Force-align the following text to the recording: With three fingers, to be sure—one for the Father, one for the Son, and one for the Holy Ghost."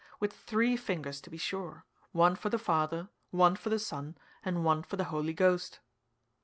With 0.19 0.33
three 0.33 0.75
fingers, 0.77 1.21
to 1.21 1.29
be 1.29 1.37
sure—one 1.37 2.35
for 2.35 2.49
the 2.49 2.57
Father, 2.57 3.09
one 3.29 3.55
for 3.55 3.69
the 3.69 3.77
Son, 3.77 4.17
and 4.43 4.65
one 4.65 4.81
for 4.81 4.95
the 4.97 5.03
Holy 5.13 5.31
Ghost." 5.35 5.79